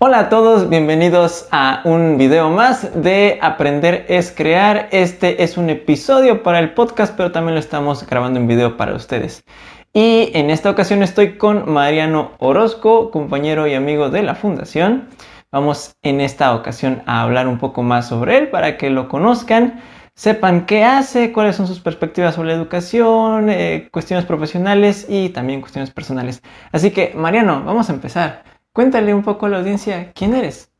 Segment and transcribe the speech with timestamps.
[0.00, 4.88] Hola a todos, bienvenidos a un video más de Aprender es Crear.
[4.92, 8.94] Este es un episodio para el podcast, pero también lo estamos grabando en video para
[8.94, 9.42] ustedes.
[9.92, 15.08] Y en esta ocasión estoy con Mariano Orozco, compañero y amigo de la fundación.
[15.50, 19.80] Vamos en esta ocasión a hablar un poco más sobre él para que lo conozcan,
[20.14, 25.60] sepan qué hace, cuáles son sus perspectivas sobre la educación, eh, cuestiones profesionales y también
[25.60, 26.40] cuestiones personales.
[26.70, 28.57] Así que, Mariano, vamos a empezar.
[28.72, 30.70] Cuéntale un poco a la audiencia quién eres.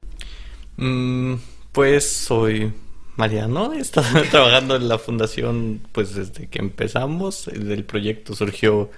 [0.77, 1.35] Mm,
[1.73, 2.73] pues soy
[3.17, 7.49] Mariano, he estado trabajando en la fundación pues desde que empezamos.
[7.49, 8.91] El proyecto surgió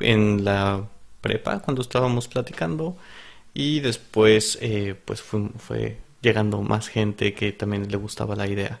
[0.00, 0.88] en la
[1.20, 2.96] prepa cuando estábamos platicando
[3.54, 8.80] y después eh, pues fue, llegando más gente que también le gustaba la idea.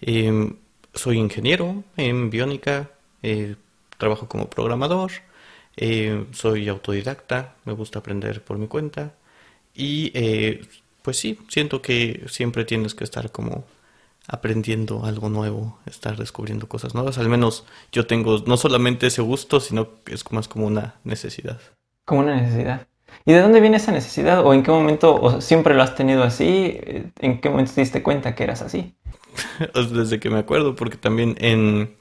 [0.00, 0.56] Em,
[0.94, 2.90] soy ingeniero en biónica,
[3.22, 3.56] eh,
[3.98, 5.12] trabajo como programador.
[5.76, 9.14] Eh, soy autodidacta, me gusta aprender por mi cuenta
[9.74, 10.66] y eh,
[11.02, 13.64] pues sí, siento que siempre tienes que estar como
[14.28, 17.18] aprendiendo algo nuevo, estar descubriendo cosas nuevas.
[17.18, 21.60] Al menos yo tengo no solamente ese gusto, sino que es más como una necesidad.
[22.04, 22.86] Como una necesidad.
[23.26, 24.44] ¿Y de dónde viene esa necesidad?
[24.44, 26.78] ¿O en qué momento, o siempre lo has tenido así?
[27.20, 28.94] ¿En qué momento te diste cuenta que eras así?
[29.74, 31.94] Desde que me acuerdo, porque también en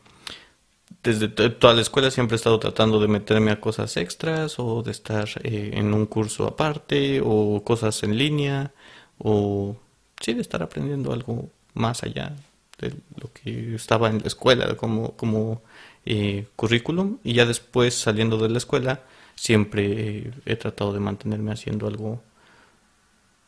[1.03, 4.91] desde toda la escuela siempre he estado tratando de meterme a cosas extras o de
[4.91, 8.71] estar eh, en un curso aparte o cosas en línea
[9.17, 9.75] o
[10.21, 12.33] sí de estar aprendiendo algo más allá
[12.79, 15.61] de lo que estaba en la escuela como, como
[16.05, 17.17] eh, currículum.
[17.23, 19.01] Y ya después saliendo de la escuela
[19.35, 22.21] siempre he tratado de mantenerme haciendo algo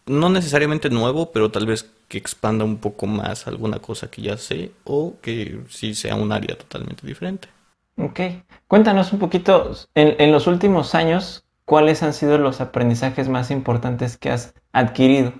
[0.06, 4.38] no necesariamente nuevo, pero tal vez que expanda un poco más alguna cosa que ya
[4.38, 7.48] sé o que sí sea un área totalmente diferente.
[7.98, 8.20] Ok,
[8.68, 14.30] cuéntanos un poquito, en, los últimos años, ¿cuáles han sido los aprendizajes más importantes que
[14.30, 15.34] has adquirido?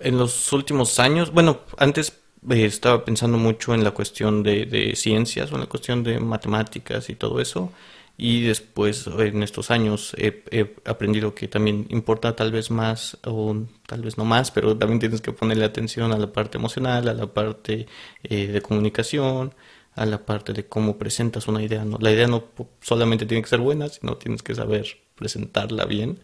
[0.00, 4.94] En los últimos años, bueno, antes eh, estaba pensando mucho en la cuestión de, de
[4.94, 7.72] ciencias o en la cuestión de matemáticas y todo eso
[8.16, 14.02] y después en estos años he, aprendido que también importa tal vez más o tal
[14.02, 17.26] vez no más, pero también tienes que ponerle atención a la parte emocional, a la
[17.26, 17.86] parte
[18.22, 19.54] eh, de comunicación,
[19.96, 21.84] a la parte de cómo presentas una idea.
[21.84, 21.98] ¿no?
[22.00, 22.44] La idea no
[22.80, 24.86] solamente tiene que ser buena, sino tienes que saber
[25.16, 26.20] presentarla bien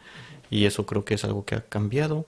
[0.51, 2.27] y eso creo que es algo que ha cambiado.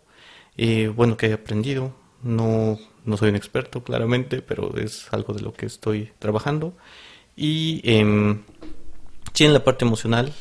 [0.56, 1.94] Eh, bueno, que he aprendido.
[2.22, 6.74] No, no soy un experto, claramente, pero es algo de lo que estoy trabajando.
[7.34, 8.36] Y eh,
[9.40, 10.32] en la parte emocional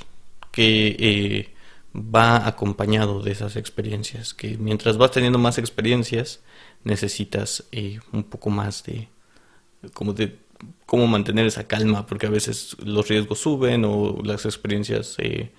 [0.51, 1.53] que eh,
[1.95, 6.41] va acompañado de esas experiencias, que mientras vas teniendo más experiencias
[6.83, 9.09] necesitas eh, un poco más de
[9.93, 10.37] como de
[10.85, 15.51] cómo mantener esa calma, porque a veces los riesgos suben o las experiencias, eh,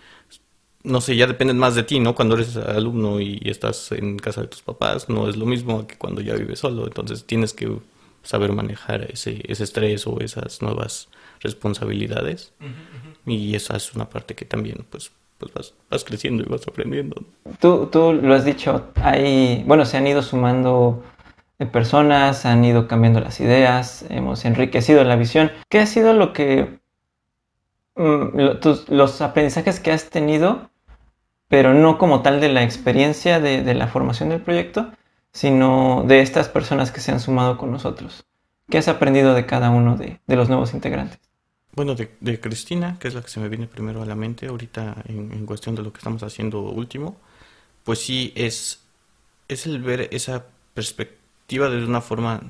[0.84, 2.14] no sé, ya dependen más de ti, ¿no?
[2.14, 5.96] Cuando eres alumno y estás en casa de tus papás, no es lo mismo que
[5.96, 7.78] cuando ya vives solo, entonces tienes que
[8.22, 11.08] saber manejar ese, ese estrés o esas nuevas
[11.42, 12.52] responsabilidades.
[13.26, 17.22] Y esa es una parte que también pues, pues vas, vas creciendo y vas aprendiendo.
[17.60, 21.02] Tú, tú lo has dicho, hay, bueno, se han ido sumando
[21.58, 25.52] eh, personas, han ido cambiando las ideas, hemos enriquecido la visión.
[25.68, 26.78] ¿Qué ha sido lo que,
[27.96, 30.70] mm, tus, los aprendizajes que has tenido,
[31.48, 34.92] pero no como tal de la experiencia de, de la formación del proyecto,
[35.32, 38.24] sino de estas personas que se han sumado con nosotros?
[38.68, 41.20] ¿Qué has aprendido de cada uno de, de los nuevos integrantes?
[41.74, 45.04] Bueno, de, Cristina, que es la que se me viene primero a la mente ahorita
[45.06, 47.18] en, cuestión de lo que estamos haciendo último,
[47.84, 48.80] pues sí es,
[49.48, 52.42] es el ver esa perspectiva desde una forma,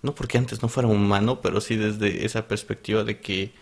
[0.00, 3.52] no porque antes no fuera humano, pero sí desde esa perspectiva de que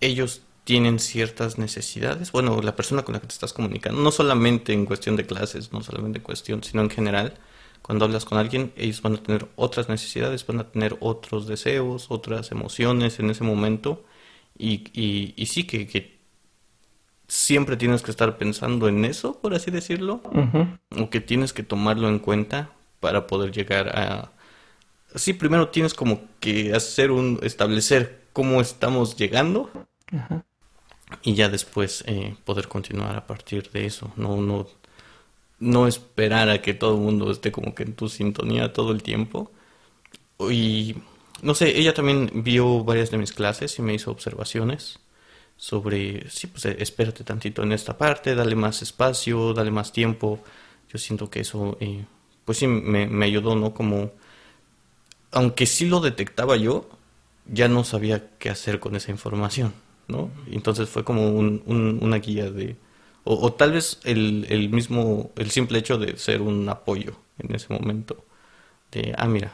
[0.00, 4.72] ellos tienen ciertas necesidades, bueno, la persona con la que te estás comunicando, no solamente
[4.72, 7.38] en cuestión de clases, no solamente en cuestión, sino en general,
[7.82, 12.06] cuando hablas con alguien, ellos van a tener otras necesidades, van a tener otros deseos,
[12.10, 14.04] otras emociones en ese momento.
[14.56, 16.18] Y, y, sí que, que,
[17.28, 20.20] siempre tienes que estar pensando en eso, por así decirlo.
[20.96, 24.32] O que tienes que tomarlo en cuenta para poder llegar a...
[25.14, 27.38] Sí, primero tienes como que hacer un...
[27.42, 29.70] establecer cómo estamos llegando.
[31.22, 34.12] Y ya después eh, poder continuar a partir de eso.
[34.16, 34.66] No, no
[35.60, 39.02] no esperar a que todo el mundo esté como que en tu sintonía todo el
[39.02, 39.50] tiempo.
[40.50, 40.96] Y
[41.42, 45.00] no sé, ella también vio varias de mis clases y me hizo observaciones
[45.56, 50.40] sobre, sí, pues espérate tantito en esta parte, dale más espacio, dale más tiempo.
[50.88, 52.04] Yo siento que eso, eh,
[52.44, 53.74] pues sí, me, me, ayudó, ¿no?
[53.74, 54.12] Como,
[55.32, 56.88] aunque sí lo detectaba yo,
[57.46, 59.74] ya no sabía qué hacer con esa información,
[60.08, 60.30] ¿no?
[60.50, 62.76] Entonces fue como un, una guía de,
[63.30, 67.70] O, tal vez el, el, mismo, el simple hecho de ser un apoyo en ese
[67.70, 68.24] momento.
[68.90, 69.52] De, ah, mira,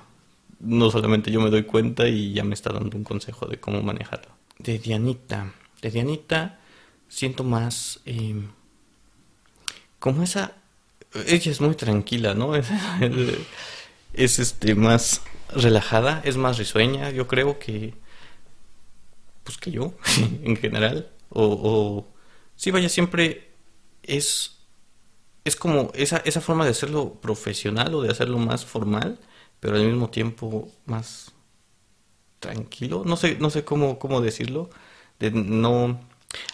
[0.60, 3.82] no solamente yo me doy cuenta y ya me está dando un consejo de cómo
[3.82, 4.30] manejarlo.
[4.60, 5.52] De Dianita.
[5.82, 6.60] De Dianita
[7.08, 8.46] siento más em,
[9.98, 10.52] como esa...
[11.26, 12.52] Ella es muy tranquila, ¿no?
[14.12, 15.22] Es, este más
[15.52, 17.94] relajada, es más risueña, yo creo que...
[19.42, 19.94] Pues que yo,
[20.44, 21.10] en general.
[21.30, 22.08] O, o...
[22.54, 23.53] Sí, vaya, siempre
[24.06, 24.52] es...
[25.44, 29.18] Es como esa, esa forma de hacerlo profesional o de hacerlo más formal
[29.64, 31.32] pero al mismo tiempo más
[32.38, 33.02] tranquilo.
[33.06, 34.68] No sé, no sé cómo, cómo decirlo.
[35.18, 35.98] De no,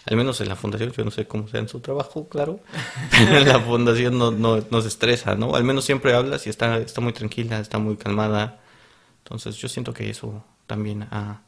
[0.05, 2.61] al menos en la fundación, yo no sé cómo sea en su trabajo, claro.
[3.19, 5.55] en la fundación no, no, no se estresa, ¿no?
[5.55, 8.61] Al menos siempre hablas y está, está muy tranquila, está muy calmada.
[9.25, 11.41] Entonces yo siento que eso también ha...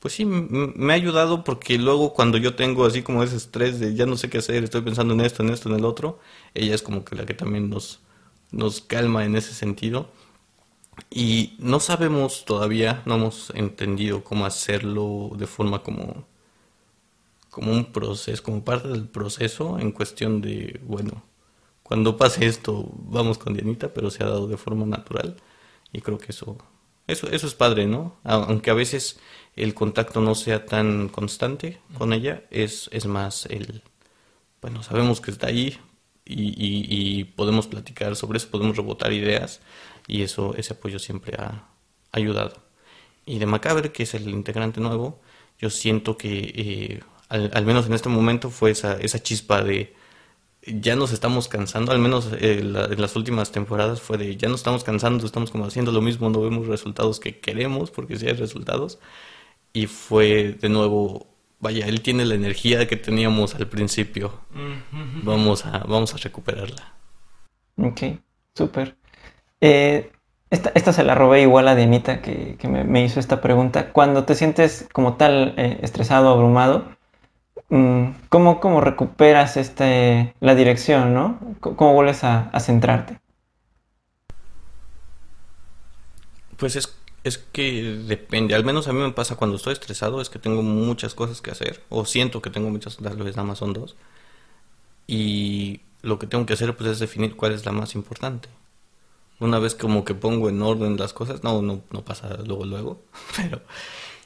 [0.00, 3.94] Pues sí, me ha ayudado porque luego cuando yo tengo así como ese estrés de
[3.94, 6.18] ya no sé qué hacer, estoy pensando en esto, en esto, en el otro,
[6.54, 8.00] ella es como que la que también nos,
[8.50, 10.08] nos calma en ese sentido.
[11.10, 16.26] Y no sabemos todavía, no hemos entendido cómo hacerlo de forma como,
[17.50, 21.22] como un proceso, como parte del proceso en cuestión de, bueno,
[21.82, 25.36] cuando pase esto vamos con Dianita, pero se ha dado de forma natural
[25.92, 26.58] y creo que eso,
[27.06, 28.16] eso, eso es padre, ¿no?
[28.24, 29.18] Aunque a veces
[29.56, 33.82] el contacto no sea tan constante con ella, es, es más el,
[34.60, 35.78] bueno, sabemos que está ahí
[36.24, 39.60] y, podemos platicar sobre eso, podemos rebotar ideas
[40.06, 41.68] y eso, ese apoyo siempre ha
[42.12, 42.54] ayudado.
[43.26, 45.20] Y de Macabre, que es el integrante nuevo,
[45.58, 49.94] yo siento que eh, al, menos en este momento fue esa, esa chispa de
[50.66, 54.60] ya nos estamos cansando, al menos eh, en las últimas temporadas fue de ya nos
[54.60, 58.34] estamos cansando, estamos como haciendo lo mismo, no vemos resultados que queremos, porque sí hay
[58.34, 58.98] resultados.
[59.72, 61.26] Y fue de nuevo,
[61.60, 64.40] vaya, él tiene la energía que teníamos al principio.
[65.22, 66.94] Vamos a, vamos a recuperarla.
[67.76, 68.02] Ok,
[68.54, 68.96] súper.
[69.60, 70.10] Eh,
[70.50, 73.92] esta, se la robé igual a Dianita que, me, hizo esta pregunta.
[73.92, 76.86] Cuando te sientes como tal eh, estresado, abrumado,
[77.68, 81.38] mm, ¿cómo, ¿cómo, recuperas este, la dirección, no?
[81.60, 83.20] ¿Cómo vuelves a, centrarte?
[86.56, 90.30] Pues es, es que depende, al menos a mí me pasa cuando estoy estresado, es
[90.30, 93.58] que tengo muchas cosas que hacer, o siento que tengo muchas, tal vez nada más
[93.58, 93.96] son dos,
[95.06, 98.48] y lo que tengo que hacer pues es definir cuál es la más importante
[99.40, 103.02] una vez como que pongo en orden las cosas, no, no, no pasa luego, luego,
[103.36, 103.62] pero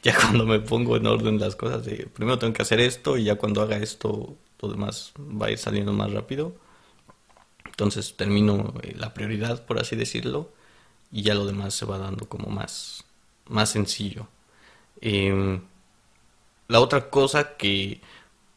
[0.03, 3.37] ya cuando me pongo en orden las cosas, primero tengo que hacer esto y ya
[3.37, 6.55] cuando haga esto, lo demás va a ir saliendo más rápido.
[7.67, 10.53] Entonces termino eh, la prioridad, por así decirlo,
[11.15, 13.05] y ya lo demás se va dando como más,
[13.47, 14.27] más sencillo.
[15.01, 15.63] Em,
[16.67, 18.01] la otra cosa que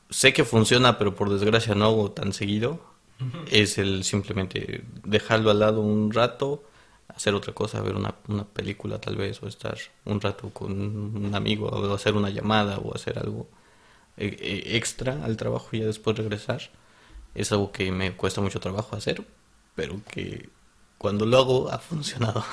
[0.10, 2.82] sé que funciona, pero por desgracia no hago tan seguido,
[3.52, 6.64] es el simplemente dejarlo al lado un rato,
[7.10, 11.36] hacer otra cosa, ver una, una, película tal vez, o estar un rato con un
[11.36, 13.48] amigo, o hacer una llamada, o hacer algo
[14.18, 16.62] eh, eh, extra al trabajo y ya después regresar.
[17.36, 19.24] Es algo que me cuesta mucho trabajo hacer,
[19.76, 20.50] pero que
[20.98, 22.44] cuando lo hago ha funcionado.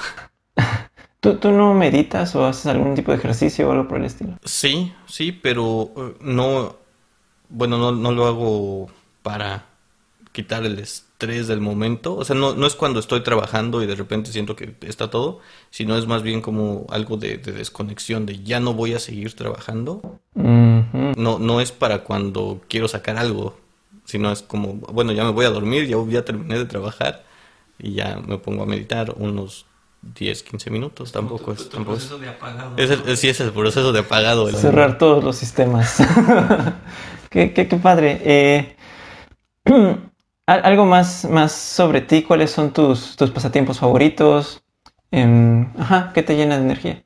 [1.20, 4.38] ¿Tú, ¿Tú, no meditas o haces algún tipo de ejercicio o algo por el estilo?
[4.44, 6.76] Sí, sí, pero eh, no,
[7.49, 8.88] bueno, no, no lo hago
[9.23, 9.64] para
[10.32, 12.17] quitar el estrés del momento.
[12.17, 15.41] O sea, no, no es cuando estoy trabajando y de repente siento que está todo,
[15.70, 20.20] sino es más bien como algo de, desconexión, de ya no voy a seguir trabajando.
[20.34, 23.56] No, no es para cuando quiero sacar algo,
[24.05, 27.24] sino es como, bueno, ya me voy a dormir, ya, ya terminé de trabajar
[27.79, 29.67] y ya me pongo a meditar unos
[30.03, 31.69] 10, 15 minutos, tampoco es...
[31.69, 32.77] tampoco proceso de apagado.
[32.77, 34.51] Es sí, es el proceso de apagado.
[34.51, 35.97] Cerrar todos los sistemas.
[37.31, 38.21] qué, qué, qué, padre.
[38.25, 38.77] Eh,
[40.47, 44.63] algo más, más sobre ti, ¿cuáles son tus, tus pasatiempos favoritos?
[45.11, 47.05] Em, ajá, ¿qué te llena de energía?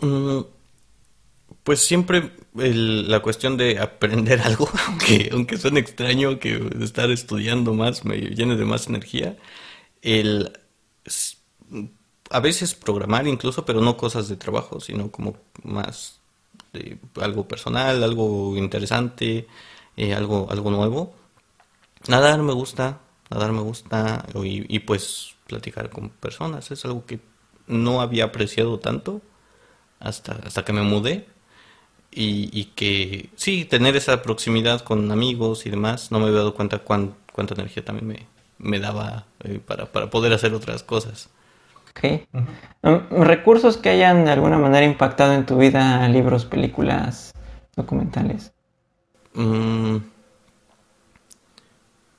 [0.00, 0.40] Mm,
[1.62, 8.04] pues siempre la cuestión de aprender algo, aunque, aunque suene extraño que estar estudiando más
[8.04, 9.36] me llene de más energía.
[10.02, 10.52] El,
[12.30, 16.20] a veces programar incluso, pero no cosas de trabajo, sino como más
[16.72, 19.46] de algo personal, algo interesante,
[19.96, 21.14] eh, algo, algo nuevo.
[22.08, 23.00] Nadar me gusta,
[23.30, 26.70] nadar me gusta y, pues platicar con personas.
[26.70, 27.20] Es algo que
[27.66, 29.22] no había apreciado tanto
[30.00, 31.26] hasta, hasta que me mudé.
[32.10, 36.80] Y, que sí, tener esa proximidad con amigos y demás, no me había dado cuenta
[36.80, 38.26] cuánta energía también me,
[38.58, 41.30] me daba eh, para, para, poder hacer otras cosas.
[41.90, 42.22] Ok.
[42.82, 47.32] Um, ¿Recursos que hayan de alguna manera impactado en tu vida, libros, películas,
[47.76, 48.52] documentales?
[49.34, 49.96] Mm,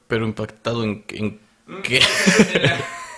[0.07, 1.39] Pero impactado en, en
[1.83, 1.99] qué.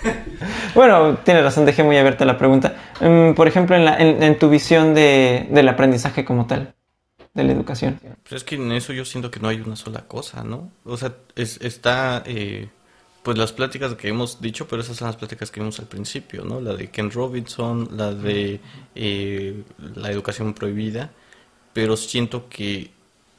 [0.76, 2.76] bueno, tienes razón, dejé muy abierta la pregunta.
[3.00, 6.74] Mm, por ejemplo, en, la, en, tu visión de, del aprendizaje como tal,
[7.34, 8.00] de la educación.
[8.24, 10.72] Pues es que en eso yo siento que no hay una sola cosa, ¿no?
[10.84, 12.70] O sea, está, eh,
[13.24, 16.44] pues las pláticas que hemos dicho, pero esas son las pláticas que vimos al principio,
[16.44, 16.60] ¿no?
[16.60, 18.60] La de Ken Robinson, la de
[18.96, 19.64] eh,
[19.96, 21.12] la educación prohibida,
[21.74, 22.92] pero siento que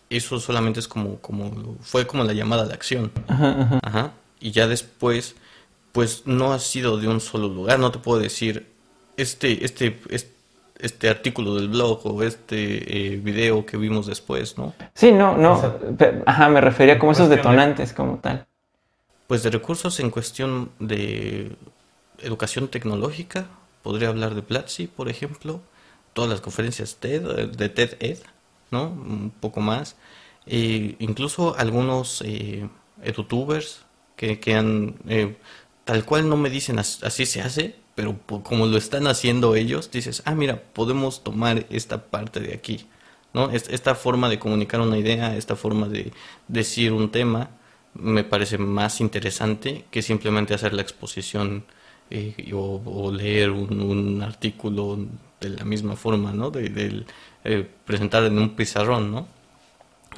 [0.09, 3.11] eso solamente es como, como, fue como la llamada de acción.
[3.29, 4.13] Ajá.
[4.41, 5.37] Y ya después
[5.93, 7.79] pues no ha sido de un solo lugar.
[7.79, 8.67] No te puedo decir,
[9.17, 10.01] este, este,
[10.79, 14.75] este, artículo del blog o este eh, video que vimos después, ¿no?
[14.95, 15.61] Sí, no, no.
[16.27, 18.47] Ajá, me refería como esos detonantes como tal.
[19.33, 21.57] Pues de recursos en cuestión de
[22.19, 23.47] educación tecnológica,
[23.83, 25.63] podría hablar de Platzi, por ejemplo,
[26.13, 28.19] todas las conferencias TED, de TED Ed,
[28.71, 28.89] ¿no?
[28.89, 29.97] Un poco más.
[30.45, 32.69] E incluso algunos eh,
[33.03, 33.87] edutubers
[34.17, 35.35] que, que han eh,
[35.87, 40.23] tal cual no me dicen así se hace, pero como lo están haciendo ellos, dices,
[40.27, 42.87] ah, mira, podemos tomar esta parte de aquí,
[43.33, 43.49] ¿no?
[43.49, 46.13] Esta forma de comunicar una idea, esta forma de
[46.49, 47.49] decir un tema,
[47.95, 51.65] me parece más interesante que simplemente hacer la exposición
[52.11, 54.99] eh, o, leer un, artículo
[55.41, 56.51] de la misma forma, ¿no?
[56.51, 57.05] De,
[57.45, 59.27] eh, presentar en un pizarrón, ¿no?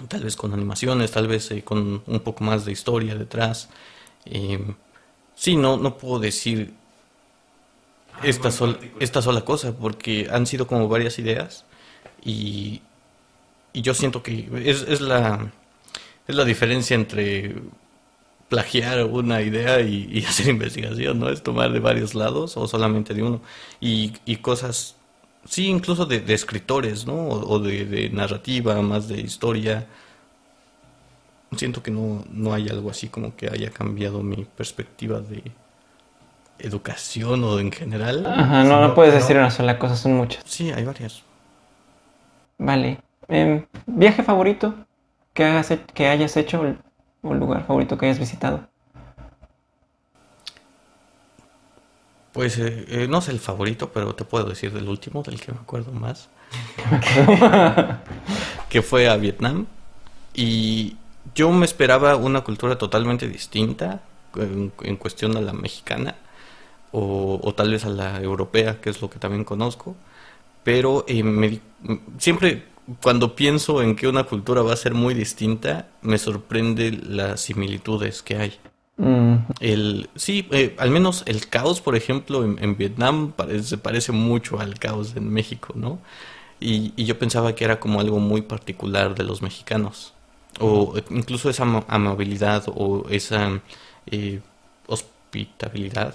[0.09, 3.69] Tal vez con animaciones, tal vez eh, con un poco más de historia detrás.
[5.35, 6.75] Sí, no, no puedo decir
[8.23, 8.51] esta,
[9.01, 11.65] esta sola cosa, porque han sido como varias ideas
[12.25, 12.83] y,
[13.73, 15.53] y yo siento que es, es, la,
[16.27, 17.55] es la diferencia entre
[18.49, 21.29] plagiar una idea y, hacer investigación, ¿no?
[21.29, 23.41] Es tomar de varios lados o solamente de uno.
[23.81, 24.97] Y, y cosas,
[25.45, 27.15] sí, incluso de, escritores, ¿no?
[27.15, 29.87] O, de, de, narrativa, más de historia
[31.57, 35.43] siento que no, no hay algo así como que haya cambiado mi perspectiva de
[36.59, 38.27] educación o en general.
[38.27, 40.43] Ajá, no, no puedes decir una sola cosa, son muchas.
[40.47, 41.23] Sí, hay varias.
[42.59, 42.99] Vale.
[43.29, 44.75] Em, ¿Viaje favorito
[45.35, 46.77] que, hagas, que hayas hecho
[47.23, 48.67] o lugar favorito que hayas visitado?
[52.33, 55.53] Pues eh, eh, no sé el favorito, pero te puedo decir del último, del que
[55.53, 56.29] me acuerdo más.
[58.69, 59.67] que fue a Vietnam.
[60.35, 60.97] Y
[61.35, 64.01] yo me esperaba una cultura totalmente distinta
[64.37, 66.17] en, cuestión a la mexicana
[66.91, 69.97] o, tal vez a la europea, que es lo que también conozco,
[70.65, 71.61] pero eh,
[72.19, 72.65] siempre
[73.03, 78.23] cuando pienso en que una cultura va a ser muy distinta, me sorprende las similitudes
[78.23, 78.55] que hay.
[78.97, 79.35] Mm.
[79.61, 84.79] El, sí, eh, al menos el caos, por ejemplo, en, Vietnam parece, parece mucho al
[84.79, 85.99] caos en México, ¿no?
[86.61, 90.15] y yo pensaba que era como algo muy particular de los mexicanos
[90.61, 93.61] o incluso esa amabilidad o esa
[94.07, 94.41] eh,
[94.87, 96.15] hospitabilidad.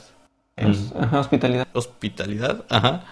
[1.12, 1.68] hospitalidad.
[1.74, 3.04] Hospitalidad, ajá.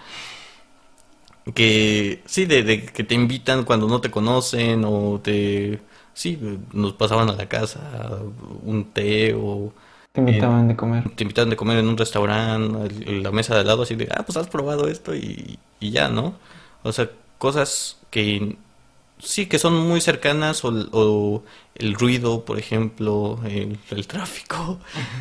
[1.54, 5.80] Que sí, de, que te invitan cuando no te conocen o te...
[6.14, 6.38] Sí,
[6.72, 7.80] nos pasaban a la casa
[8.64, 9.72] un té o...
[10.12, 11.08] Te invitaban de comer.
[11.14, 14.22] Te invitaban de comer en un restaurante, la mesa de al lado, así de, ah,
[14.24, 16.34] pues has probado esto y, y ya, ¿no?
[16.82, 18.56] O sea, cosas que
[19.18, 21.42] sí, que son muy cercanas o,
[21.74, 24.78] el ruido, por ejemplo, el, tráfico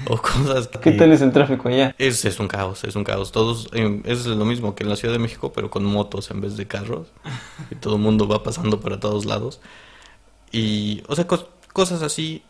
[0.08, 1.94] o cosas ¿Qué tal es el tráfico allá?
[2.00, 3.32] Es, es un caos, es un caos.
[3.32, 6.42] Todos, eh, es lo mismo que en la Ciudad de México, pero con motos en
[6.42, 7.08] vez de carros.
[7.70, 9.60] Y todo el mundo va pasando para todos lados.
[10.51, 11.27] Y, o sea,
[11.74, 12.42] cosas así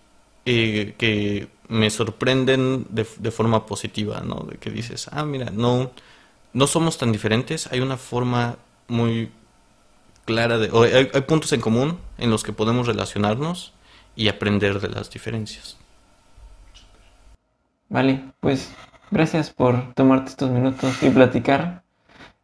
[0.46, 4.48] eh, que me sorprenden de, de forma positiva, ¿no?
[4.50, 5.92] De que dices, ah, mira, no,
[6.54, 7.68] no somos tan diferentes.
[7.68, 9.32] Hay una forma muy
[10.28, 10.70] clara de...
[10.94, 13.74] hay, hay puntos en común en los que podemos relacionarnos
[14.16, 15.78] y aprender de las diferencias.
[17.90, 18.74] Vale, pues
[19.10, 21.84] gracias por tomarte estos minutos y platicar.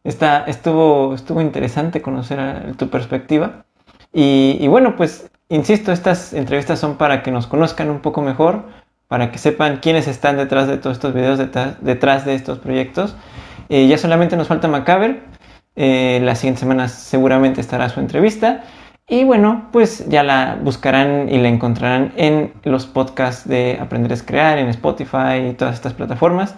[0.02, 3.64] Está, estuvo, estuvo interesante conocer tu perspectiva.
[4.12, 8.64] Y, bueno, pues insisto, estas entrevistas son para que nos conozcan un poco mejor,
[9.08, 13.16] para que sepan quiénes están detrás de todos estos videos, detrás, de estos proyectos.
[13.68, 15.22] Eh, ya solamente nos falta Macaber,
[15.76, 18.64] eh, la siguiente semana seguramente estará su entrevista.
[19.06, 24.24] Y bueno, pues ya la buscarán y la encontrarán en los podcasts de Aprender a
[24.24, 26.54] Crear, en Spotify y todas estas plataformas.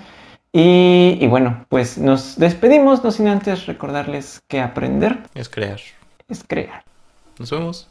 [0.53, 5.81] Y, y, bueno, pues nos despedimos, no sin antes recordarles que aprender es crear.
[6.29, 6.83] Es crear.
[7.39, 7.89] Nos vemos.